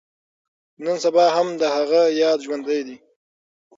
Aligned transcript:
نن 0.83 0.95
سبا 1.03 1.25
هم 1.35 1.47
د 1.61 1.63
هغه 1.75 2.01
ياد 2.21 2.39
ژوندی 2.45 2.81
دی. 2.87 2.97